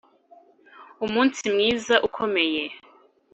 [1.05, 2.63] umunsi mwiza ukomeye,